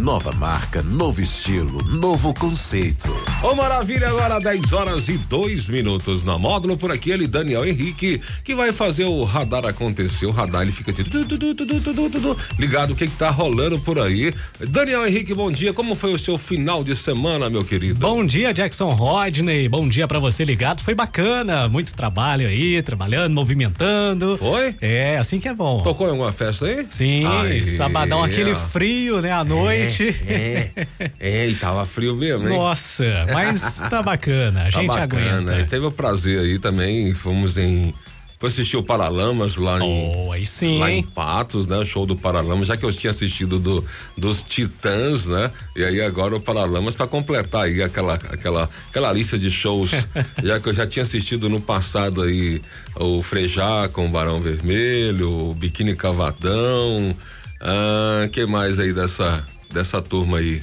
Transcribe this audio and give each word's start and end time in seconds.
Nova 0.00 0.32
marca, 0.32 0.82
novo 0.82 1.20
estilo, 1.20 1.84
novo 1.84 2.32
conceito. 2.32 3.14
Ô 3.42 3.54
maravilha, 3.54 4.08
agora 4.08 4.38
10 4.38 4.72
horas 4.72 5.08
e 5.08 5.18
2 5.18 5.68
minutos 5.68 6.24
na 6.24 6.38
módulo 6.38 6.74
por 6.74 6.90
aqui, 6.90 7.10
ele 7.10 7.26
Daniel 7.26 7.66
Henrique, 7.66 8.18
que 8.42 8.54
vai 8.54 8.72
fazer 8.72 9.04
o 9.04 9.22
radar 9.24 9.66
acontecer. 9.66 10.24
O 10.24 10.30
radar 10.30 10.62
ele 10.62 10.72
fica 10.72 10.90
tudo, 10.90 11.10
tudo, 11.26 11.54
tudo, 11.54 11.80
tudo, 11.80 12.10
tudo, 12.10 12.38
ligado 12.58 12.94
o 12.94 12.96
que 12.96 13.06
que 13.06 13.14
tá 13.14 13.28
rolando 13.28 13.78
por 13.78 14.00
aí. 14.00 14.32
Daniel 14.58 15.06
Henrique, 15.06 15.34
bom 15.34 15.50
dia. 15.50 15.74
Como 15.74 15.94
foi 15.94 16.14
o 16.14 16.18
seu 16.18 16.38
final 16.38 16.82
de 16.82 16.96
semana, 16.96 17.50
meu 17.50 17.62
querido? 17.62 18.00
Bom 18.00 18.24
dia, 18.24 18.54
Jackson 18.54 18.88
Rodney. 18.88 19.68
Bom 19.68 19.86
dia 19.86 20.08
para 20.08 20.18
você 20.18 20.46
ligado. 20.46 20.82
Foi 20.82 20.94
bacana, 20.94 21.68
muito 21.68 21.92
trabalho 21.92 22.48
aí, 22.48 22.80
trabalhando, 22.82 23.34
movimentando. 23.34 24.38
Foi? 24.38 24.74
É, 24.80 25.18
assim 25.18 25.38
que 25.38 25.46
é 25.46 25.52
bom. 25.52 25.82
Tocou 25.82 26.06
em 26.06 26.10
alguma 26.12 26.32
festa 26.32 26.64
aí? 26.64 26.86
Sim, 26.88 27.26
Aí, 27.26 27.62
sabadão, 27.62 28.24
aquele 28.24 28.54
frio, 28.54 29.20
né, 29.20 29.30
à 29.30 29.44
noite. 29.44 29.88
É, 29.88 29.89
é, 31.18 31.48
e 31.48 31.54
tava 31.56 31.84
frio 31.86 32.14
mesmo, 32.16 32.48
hein? 32.48 32.56
Nossa, 32.56 33.26
mas 33.32 33.80
tá 33.90 34.02
bacana, 34.02 34.60
a 34.60 34.64
Tá 34.70 34.70
gente 34.70 34.86
bacana. 34.88 35.22
E 35.22 35.54
aguenta. 35.54 35.64
teve 35.68 35.86
o 35.86 35.92
prazer 35.92 36.40
aí 36.40 36.58
também, 36.58 37.12
fomos 37.14 37.56
em. 37.58 37.92
Foi 38.38 38.48
assistir 38.48 38.78
o 38.78 38.82
Paralamas 38.82 39.56
lá 39.56 39.78
em. 39.84 40.12
Oh, 40.16 40.32
aí 40.32 40.46
sim, 40.46 40.78
Lá 40.78 40.90
em? 40.90 41.02
Patos, 41.02 41.66
né? 41.66 41.76
O 41.76 41.84
show 41.84 42.06
do 42.06 42.16
Paralamas, 42.16 42.68
já 42.68 42.74
que 42.74 42.82
eu 42.86 42.90
tinha 42.90 43.10
assistido 43.10 43.58
do, 43.58 43.84
dos 44.16 44.42
Titãs, 44.42 45.26
né? 45.26 45.50
E 45.76 45.84
aí 45.84 46.00
agora 46.00 46.34
o 46.34 46.40
Paralamas 46.40 46.94
para 46.94 47.06
completar 47.06 47.64
aí 47.64 47.82
aquela, 47.82 48.14
aquela, 48.14 48.70
aquela 48.88 49.12
lista 49.12 49.38
de 49.38 49.50
shows, 49.50 49.90
já 50.42 50.58
que 50.58 50.66
eu 50.70 50.72
já 50.72 50.86
tinha 50.86 51.02
assistido 51.02 51.50
no 51.50 51.60
passado 51.60 52.22
aí 52.22 52.62
o 52.96 53.22
Frejá 53.22 53.90
com 53.92 54.06
o 54.06 54.08
Barão 54.08 54.40
Vermelho, 54.40 55.50
o 55.50 55.54
Biquíni 55.54 55.94
Cavadão, 55.94 57.14
ah, 57.60 58.26
que 58.32 58.46
mais 58.46 58.78
aí 58.78 58.94
dessa, 58.94 59.44
dessa 59.72 60.02
turma 60.02 60.38
aí? 60.38 60.62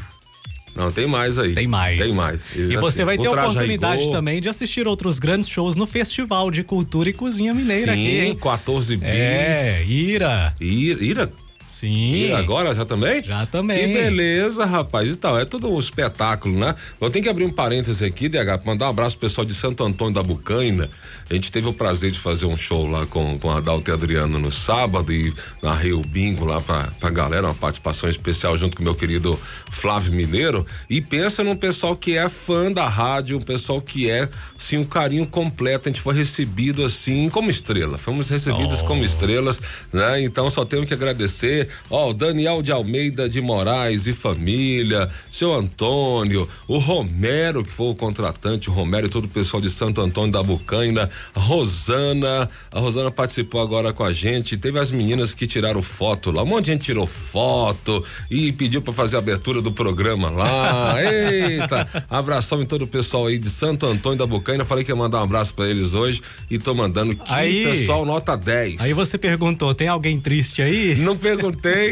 Não, 0.77 0.91
tem 0.91 1.07
mais 1.07 1.39
aí. 1.39 1.55
Tem 1.55 1.67
mais. 1.67 1.97
Tem 1.97 2.13
mais. 2.13 2.41
E 2.55 2.77
você 2.77 2.97
sei. 2.97 3.05
vai 3.05 3.17
ter 3.17 3.27
Traja 3.27 3.49
oportunidade 3.49 4.11
também 4.11 4.39
de 4.39 4.47
assistir 4.47 4.87
outros 4.87 5.17
grandes 5.17 5.49
shows 5.49 5.75
no 5.75 5.87
Festival 5.87 6.51
de 6.51 6.63
Cultura 6.63 7.09
e 7.09 7.13
Cozinha 7.13 7.51
Mineira 7.51 7.93
Sim, 7.93 7.99
aqui, 7.99 8.19
hein? 8.19 8.35
14 8.35 8.95
bis. 8.95 9.09
É, 9.09 9.83
Ira. 9.85 10.55
Ira, 10.61 11.03
Ira, 11.03 11.33
Sim. 11.67 12.13
Ira 12.13 12.37
agora 12.37 12.73
já 12.73 12.85
também? 12.85 13.21
Já 13.21 13.45
também. 13.45 13.87
Que 13.87 13.93
beleza, 13.93 14.65
rapaz. 14.65 15.09
Então, 15.09 15.37
é 15.37 15.43
tudo 15.43 15.69
um 15.69 15.77
espetáculo, 15.77 16.57
né? 16.57 16.73
Eu 16.99 17.09
tenho 17.09 17.23
que 17.23 17.29
abrir 17.29 17.43
um 17.43 17.49
parêntese 17.49 18.05
aqui, 18.05 18.29
DH, 18.29 18.65
mandar 18.65 18.87
um 18.87 18.89
abraço 18.89 19.17
pro 19.17 19.27
pessoal 19.27 19.45
de 19.45 19.53
Santo 19.53 19.83
Antônio 19.83 20.13
da 20.13 20.23
Bucaina. 20.23 20.89
A 21.29 21.33
gente 21.33 21.51
teve 21.51 21.67
o 21.67 21.73
prazer 21.73 22.11
de 22.11 22.19
fazer 22.19 22.45
um 22.45 22.55
show 22.55 22.89
lá 22.89 23.05
com, 23.05 23.37
com 23.37 23.51
a 23.51 23.57
Adalto 23.57 23.91
e 23.91 23.93
Adriano 23.93 24.39
no 24.39 24.51
sábado 24.51 25.11
e 25.11 25.33
narrei 25.61 25.91
o 25.91 26.01
bingo 26.01 26.45
lá 26.45 26.61
pra, 26.61 26.87
pra 26.99 27.09
galera, 27.09 27.47
uma 27.47 27.53
participação 27.53 28.09
especial 28.09 28.57
junto 28.57 28.77
com 28.77 28.81
o 28.81 28.85
meu 28.85 28.95
querido 28.95 29.37
Flávio 29.69 30.13
Mineiro. 30.13 30.65
E 30.89 31.01
pensa 31.01 31.43
num 31.43 31.55
pessoal 31.55 31.97
que 31.97 32.17
é 32.17 32.29
fã 32.29 32.71
da 32.71 32.87
rádio, 32.87 33.37
um 33.37 33.41
pessoal 33.41 33.81
que 33.81 34.09
é, 34.09 34.29
assim, 34.57 34.77
um 34.77 34.85
carinho 34.85 35.27
completo. 35.27 35.89
A 35.89 35.91
gente 35.91 36.01
foi 36.01 36.15
recebido, 36.15 36.85
assim, 36.85 37.27
como 37.29 37.49
estrela. 37.49 37.97
Fomos 37.97 38.29
recebidos 38.29 38.81
como 38.83 39.03
estrelas, 39.03 39.59
né? 39.91 40.21
Então, 40.21 40.49
só 40.49 40.63
tenho 40.63 40.85
que 40.85 40.93
agradecer. 40.93 41.56
Ó, 41.89 42.09
o 42.09 42.13
Daniel 42.13 42.61
de 42.61 42.71
Almeida 42.71 43.29
de 43.29 43.41
Moraes 43.41 44.05
e 44.07 44.13
família, 44.13 45.09
seu 45.31 45.53
Antônio, 45.53 46.47
o 46.67 46.77
Romero, 46.77 47.63
que 47.63 47.71
foi 47.71 47.87
o 47.87 47.95
contratante, 47.95 48.69
o 48.69 48.73
Romero 48.73 49.07
e 49.07 49.09
todo 49.09 49.25
o 49.25 49.29
pessoal 49.29 49.61
de 49.61 49.69
Santo 49.69 50.01
Antônio 50.01 50.31
da 50.31 50.43
Bucaina, 50.43 51.09
Rosana, 51.35 52.49
a 52.71 52.79
Rosana 52.79 53.09
participou 53.11 53.61
agora 53.61 53.93
com 53.93 54.03
a 54.03 54.13
gente, 54.13 54.57
teve 54.57 54.79
as 54.79 54.91
meninas 54.91 55.33
que 55.33 55.47
tiraram 55.47 55.81
foto 55.81 56.31
lá, 56.31 56.43
um 56.43 56.45
monte 56.45 56.65
de 56.65 56.71
gente 56.71 56.83
tirou 56.83 57.07
foto 57.07 58.03
e 58.29 58.51
pediu 58.51 58.81
para 58.81 58.93
fazer 58.93 59.15
a 59.15 59.19
abertura 59.19 59.61
do 59.61 59.71
programa 59.71 60.29
lá. 60.29 60.95
Eita, 61.01 62.05
abração 62.09 62.61
em 62.61 62.65
todo 62.65 62.83
o 62.83 62.87
pessoal 62.87 63.27
aí 63.27 63.37
de 63.37 63.49
Santo 63.49 63.85
Antônio 63.85 64.17
da 64.17 64.25
Bucaina, 64.25 64.65
falei 64.65 64.83
que 64.83 64.91
ia 64.91 64.95
mandar 64.95 65.19
um 65.19 65.23
abraço 65.23 65.53
para 65.53 65.67
eles 65.67 65.93
hoje 65.93 66.21
e 66.49 66.57
tô 66.57 66.73
mandando 66.73 67.15
que 67.15 67.21
Aí- 67.31 67.63
pessoal 67.63 68.05
nota 68.05 68.35
10. 68.35 68.81
Aí 68.81 68.93
você 68.93 69.17
perguntou, 69.17 69.73
tem 69.73 69.87
alguém 69.87 70.19
triste 70.19 70.61
aí? 70.61 70.95
Não 70.95 71.15
perguntei, 71.15 71.46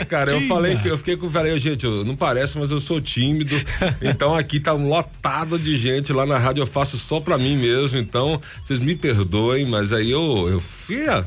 cara. 0.08 0.32
Eu 0.32 0.42
falei 0.48 0.76
que 0.78 0.88
eu 0.88 0.98
fiquei 0.98 1.16
com 1.18 1.30
falei, 1.30 1.58
gente, 1.60 1.86
eu- 1.86 2.04
não 2.06 2.16
parece, 2.16 2.58
mas 2.58 2.72
eu 2.72 2.80
sou 2.80 3.00
tímido. 3.02 3.56
então 4.02 4.36
aqui 4.36 4.60
tá 4.60 4.74
um 4.74 4.88
lotado 4.90 5.58
de 5.60 5.78
gente 5.78 6.12
lá 6.14 6.26
na 6.26 6.38
rádio, 6.38 6.62
eu 6.62 6.68
faço 6.68 6.98
só 6.98 7.20
pra 7.20 7.38
mim 7.38 7.56
mesmo. 7.58 7.98
Então, 7.98 8.42
vocês 8.64 8.80
me 8.80 8.96
perdoem, 8.96 9.66
mas 9.68 9.92
aí 9.94 10.12
eu 10.12 10.48
eu 10.50 10.60
fiz, 10.60 11.08
eu 11.08 11.26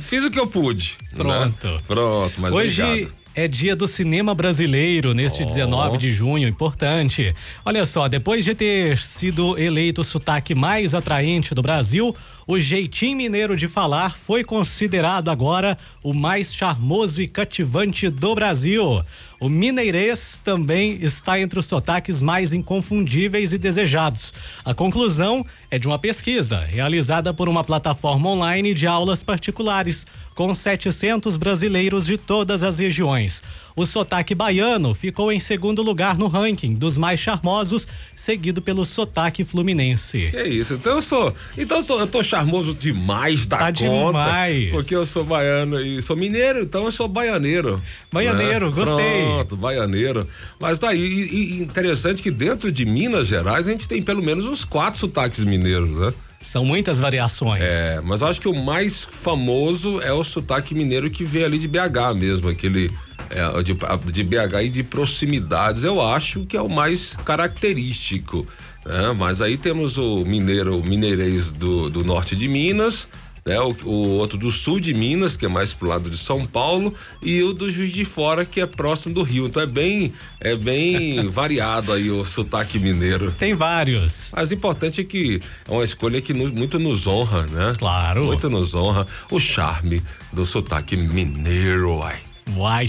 fiz 0.00 0.24
o 0.24 0.30
que 0.30 0.38
eu 0.38 0.46
pude. 0.46 0.96
né? 1.12 1.16
Pronto. 1.18 1.82
Pronto, 1.86 2.40
mas 2.40 2.52
Hoje 2.54 2.82
obrigado. 2.82 3.14
é 3.34 3.48
dia 3.48 3.74
do 3.76 3.86
cinema 3.86 4.34
brasileiro, 4.34 5.14
neste 5.14 5.44
19 5.44 5.96
de 5.98 6.10
junho, 6.12 6.48
importante. 6.48 7.34
Olha 7.64 7.84
só, 7.86 8.08
depois 8.08 8.44
de 8.44 8.54
ter 8.54 8.98
sido 8.98 9.56
eleito 9.58 10.00
o 10.00 10.04
sotaque 10.04 10.54
mais 10.54 10.94
atraente 10.94 11.54
do 11.54 11.62
Brasil, 11.62 12.14
o 12.48 12.58
jeitinho 12.58 13.14
mineiro 13.14 13.54
de 13.54 13.68
falar 13.68 14.16
foi 14.16 14.42
considerado 14.42 15.28
agora 15.28 15.76
o 16.02 16.14
mais 16.14 16.54
charmoso 16.54 17.20
e 17.20 17.28
cativante 17.28 18.08
do 18.08 18.34
Brasil. 18.34 19.04
O 19.38 19.50
mineirês 19.50 20.40
também 20.42 20.98
está 21.02 21.38
entre 21.38 21.58
os 21.58 21.66
sotaques 21.66 22.22
mais 22.22 22.54
inconfundíveis 22.54 23.52
e 23.52 23.58
desejados. 23.58 24.32
A 24.64 24.72
conclusão 24.72 25.44
é 25.70 25.78
de 25.78 25.86
uma 25.86 25.98
pesquisa 25.98 26.60
realizada 26.60 27.34
por 27.34 27.50
uma 27.50 27.62
plataforma 27.62 28.30
online 28.30 28.72
de 28.72 28.86
aulas 28.86 29.22
particulares 29.22 30.06
com 30.34 30.54
700 30.54 31.36
brasileiros 31.36 32.06
de 32.06 32.16
todas 32.16 32.62
as 32.62 32.78
regiões. 32.78 33.42
O 33.78 33.86
sotaque 33.86 34.34
baiano 34.34 34.92
ficou 34.92 35.30
em 35.30 35.38
segundo 35.38 35.82
lugar 35.82 36.18
no 36.18 36.26
ranking 36.26 36.74
dos 36.74 36.98
mais 36.98 37.20
charmosos, 37.20 37.86
seguido 38.16 38.60
pelo 38.60 38.84
sotaque 38.84 39.44
fluminense. 39.44 40.30
Que 40.32 40.42
isso, 40.42 40.74
então 40.74 40.96
eu 40.96 41.00
sou. 41.02 41.32
Então 41.56 41.76
eu, 41.76 41.84
sou, 41.84 42.00
eu 42.00 42.06
tô 42.08 42.20
charmoso 42.20 42.74
demais 42.74 43.46
da 43.46 43.56
Tá 43.56 43.66
conta. 43.72 43.78
demais. 43.78 44.70
Porque 44.72 44.96
eu 44.96 45.06
sou 45.06 45.22
baiano 45.22 45.80
e 45.80 46.02
sou 46.02 46.16
mineiro, 46.16 46.60
então 46.62 46.86
eu 46.86 46.90
sou 46.90 47.06
baianeiro. 47.06 47.80
Baianeiro, 48.10 48.66
né? 48.68 48.74
gostei. 48.74 49.22
Pronto, 49.22 49.56
baianeiro. 49.56 50.26
Mas 50.58 50.80
tá 50.80 50.88
aí, 50.88 51.00
e, 51.00 51.58
e 51.58 51.62
interessante 51.62 52.20
que 52.20 52.32
dentro 52.32 52.72
de 52.72 52.84
Minas 52.84 53.28
Gerais 53.28 53.68
a 53.68 53.70
gente 53.70 53.86
tem 53.86 54.02
pelo 54.02 54.24
menos 54.24 54.44
uns 54.46 54.64
quatro 54.64 54.98
sotaques 54.98 55.44
mineiros, 55.44 55.96
né? 55.98 56.12
São 56.40 56.64
muitas 56.64 56.98
variações. 56.98 57.62
É, 57.62 58.00
mas 58.02 58.22
eu 58.22 58.26
acho 58.26 58.40
que 58.40 58.48
o 58.48 58.54
mais 58.54 59.04
famoso 59.04 60.00
é 60.00 60.12
o 60.12 60.24
sotaque 60.24 60.74
mineiro 60.74 61.08
que 61.08 61.22
vem 61.22 61.44
ali 61.44 61.58
de 61.60 61.68
BH 61.68 62.14
mesmo, 62.16 62.48
aquele 62.48 62.90
é, 63.30 63.62
de, 63.62 63.74
de 64.12 64.24
BH 64.24 64.62
e 64.64 64.68
de 64.68 64.82
proximidades, 64.82 65.84
eu 65.84 66.00
acho 66.00 66.44
que 66.46 66.56
é 66.56 66.62
o 66.62 66.68
mais 66.68 67.14
característico. 67.24 68.46
né? 68.84 69.12
Mas 69.16 69.40
aí 69.40 69.56
temos 69.56 69.98
o 69.98 70.24
mineiro, 70.24 70.78
o 70.78 70.84
mineirês 70.86 71.52
do, 71.52 71.90
do 71.90 72.04
norte 72.04 72.34
de 72.36 72.48
Minas, 72.48 73.08
né? 73.46 73.58
O, 73.60 73.74
o 73.84 74.08
outro 74.18 74.36
do 74.38 74.50
sul 74.50 74.78
de 74.78 74.92
Minas, 74.92 75.34
que 75.36 75.46
é 75.46 75.48
mais 75.48 75.72
pro 75.72 75.88
lado 75.88 76.10
de 76.10 76.18
São 76.18 76.44
Paulo, 76.44 76.94
e 77.22 77.42
o 77.42 77.52
do 77.54 77.70
Juiz 77.70 77.92
de 77.92 78.04
Fora, 78.04 78.44
que 78.44 78.60
é 78.60 78.66
próximo 78.66 79.14
do 79.14 79.22
Rio. 79.22 79.46
Então 79.46 79.62
é 79.62 79.66
bem, 79.66 80.12
é 80.40 80.54
bem 80.54 81.26
variado 81.30 81.92
aí 81.92 82.10
o 82.10 82.24
sotaque 82.26 82.78
mineiro. 82.78 83.32
Tem 83.38 83.54
vários. 83.54 84.32
Mas 84.36 84.50
o 84.50 84.54
importante 84.54 85.00
é 85.00 85.04
que 85.04 85.40
é 85.66 85.72
uma 85.72 85.84
escolha 85.84 86.20
que 86.20 86.34
nos- 86.34 86.50
muito 86.50 86.78
nos 86.78 87.06
honra, 87.06 87.46
né? 87.46 87.74
Claro. 87.78 88.26
Muito 88.26 88.50
nos 88.50 88.74
honra 88.74 89.06
o 89.30 89.38
charme 89.40 90.02
do 90.32 90.44
sotaque 90.44 90.96
mineiro, 90.96 91.96
uai. 91.96 92.16
Uai. 92.56 92.86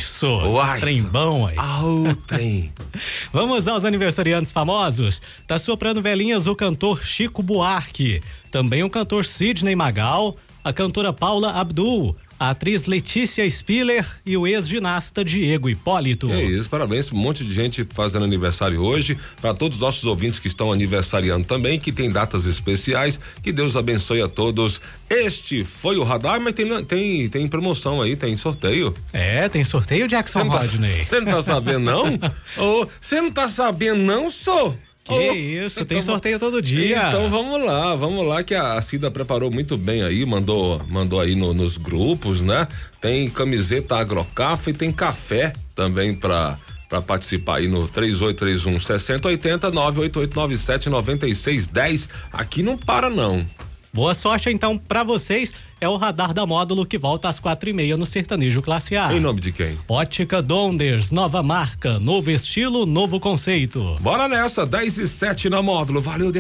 Uai, 0.48 0.80
Trem 0.80 1.02
bom 1.04 1.48
aí. 1.48 1.56
Ao 1.58 2.16
trem. 2.28 2.72
Vamos 3.34 3.68
aos 3.68 3.86
aniversariantes 3.86 4.52
famosos. 4.52 5.22
Tá 5.46 5.60
soprando 5.60 6.02
velhinhas 6.02 6.48
o 6.48 6.56
cantor 6.56 7.04
Chico 7.04 7.44
Buarque, 7.44 8.22
também 8.52 8.84
o 8.84 8.90
cantor 8.90 9.26
Sidney 9.26 9.76
Magal, 9.76 10.38
a 10.64 10.72
cantora 10.72 11.12
Paula 11.12 11.52
Abdul, 11.52 12.16
a 12.40 12.52
atriz 12.52 12.86
Letícia 12.86 13.48
Spiller 13.50 14.06
e 14.26 14.38
o 14.38 14.48
ex-ginasta 14.48 15.26
Diego 15.26 15.70
Hipólito. 15.70 16.32
É 16.32 16.42
isso, 16.42 16.70
parabéns, 16.70 17.12
um 17.12 17.18
monte 17.18 17.44
de 17.44 17.54
gente 17.54 17.86
fazendo 17.92 18.24
aniversário 18.24 18.82
hoje, 18.82 19.18
para 19.42 19.54
todos 19.54 19.78
os 19.78 19.82
nossos 19.82 20.06
ouvintes 20.06 20.40
que 20.40 20.48
estão 20.48 20.72
aniversariando 20.72 21.46
também, 21.46 21.80
que 21.80 21.92
tem 21.92 22.10
datas 22.10 22.46
especiais, 22.46 23.20
que 23.44 23.52
Deus 23.52 23.76
abençoe 23.76 24.22
a 24.22 24.30
todos. 24.30 24.80
Este 25.10 25.64
foi 25.66 25.98
o 25.98 26.04
radar, 26.04 26.40
mas 26.40 26.54
tem, 26.54 26.86
tem, 26.86 27.28
tem 27.28 27.48
promoção 27.48 28.02
aí, 28.02 28.16
tem 28.16 28.38
sorteio. 28.38 28.94
É, 29.12 29.50
tem 29.50 29.64
sorteio 29.64 30.08
Jackson 30.08 30.48
tá- 30.48 30.60
Rodney. 30.60 31.04
Você 31.06 31.20
não 31.20 31.32
tá 31.32 31.42
sabendo, 31.42 31.80
não? 31.80 32.20
Você 33.02 33.22
não 33.22 33.32
tá 33.32 33.50
sabendo, 33.50 34.02
não, 34.02 34.30
sou? 34.30 34.78
Que 35.18 35.32
isso, 35.66 35.86
tem 35.86 36.02
sorteio 36.02 36.40
todo 36.40 36.62
dia. 36.62 37.08
Então 37.08 37.30
vamos 37.30 37.64
lá, 37.64 37.96
vamos 37.96 38.26
lá 38.28 38.44
que 38.44 38.54
a 38.56 38.82
Cida 38.82 39.10
preparou 39.12 39.50
muito 39.52 39.78
bem 39.78 40.04
aí, 40.04 40.26
mandou, 40.26 40.82
mandou 40.90 41.20
aí 41.20 41.36
no- 41.36 41.54
nos 41.54 41.78
grupos, 41.78 42.42
né? 42.42 42.68
Tem 43.02 43.28
camiseta 43.30 43.96
agrocafa 43.98 44.70
e 44.70 44.74
tem 44.74 44.92
café 44.92 45.54
também 45.76 46.14
para 46.14 46.58
para 46.90 47.04
participar 47.04 47.58
aí 47.58 47.68
no 47.68 47.88
3831 47.88 48.80
6080 48.80 49.70
98897 49.70 50.90
9610. 50.90 52.10
Aqui 52.34 52.64
não 52.64 52.76
para 52.78 53.12
não. 53.12 53.46
Boa 53.94 54.14
sorte 54.14 54.50
então 54.50 54.78
para 54.78 55.04
vocês. 55.04 55.54
É 55.82 55.88
o 55.88 55.96
radar 55.96 56.34
da 56.34 56.46
módulo 56.46 56.86
que 56.86 56.98
volta 56.98 57.30
às 57.30 57.40
quatro 57.40 57.70
e 57.70 57.74
meia 57.74 57.96
no 57.96 58.06
Sertanejo 58.06 58.62
Classe 58.62 58.96
A. 58.96 59.14
Em 59.14 59.20
nome 59.20 59.40
de 59.40 59.52
quem? 59.52 59.78
Ótica 59.88 60.42
Donders, 60.42 61.10
nova 61.10 61.42
marca, 61.42 62.00
novo 62.00 62.30
estilo, 62.30 62.86
novo 62.86 63.20
conceito. 63.20 63.96
Bora 64.02 64.28
nessa, 64.28 64.66
10 64.66 64.98
e 64.98 65.08
7 65.08 65.50
na 65.50 65.62
módulo. 65.62 66.02
Valeu, 66.02 66.32
DH. 66.32 66.40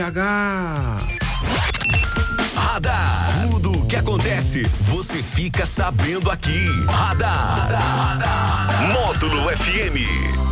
Radar. 2.55 3.47
Tudo 3.49 3.71
o 3.71 3.87
que 3.87 3.95
acontece, 3.95 4.63
você 4.83 5.23
fica 5.23 5.65
sabendo 5.65 6.29
aqui. 6.29 6.65
Radar. 6.87 7.71
Radar. 7.71 8.93
Módulo 8.93 9.49
FM. 9.57 10.48